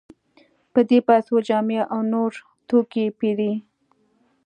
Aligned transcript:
په 0.73 0.79
دې 0.89 0.99
پیسو 1.07 1.35
جامې 1.47 1.79
او 1.93 1.99
نور 2.11 2.31
توکي 2.67 3.05
پېري. 3.19 3.53